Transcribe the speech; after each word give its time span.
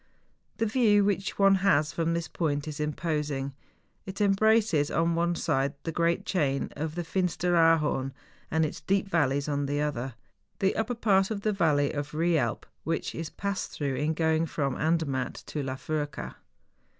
The 0.57 0.65
view 0.65 1.05
which 1.05 1.37
one 1.37 1.53
has 1.61 1.93
from 1.93 2.15
this 2.15 2.27
point 2.27 2.67
is 2.67 2.79
imposing; 2.79 3.53
it 4.07 4.19
embraces, 4.19 4.89
on 4.89 5.13
one 5.13 5.35
side, 5.35 5.75
the 5.83 5.91
great 5.91 6.25
chain 6.25 6.69
of 6.75 6.95
the 6.95 7.03
Finsteraarhorn 7.03 8.11
and 8.49 8.65
its 8.65 8.81
deep 8.81 9.07
valleys, 9.07 9.47
on 9.47 9.67
the 9.67 9.79
other, 9.79 10.15
the 10.57 10.75
upper 10.75 10.95
part 10.95 11.29
of 11.29 11.41
the 11.41 11.53
valley 11.53 11.91
of 11.93 12.09
Eealp, 12.13 12.63
which 12.83 13.13
is 13.13 13.29
passed 13.29 13.73
through 13.73 13.93
in 13.93 14.15
going 14.15 14.47
from 14.47 14.75
Andermatt 14.75 15.35
to 15.45 15.61
La 15.61 15.75
Furka. 15.75 16.33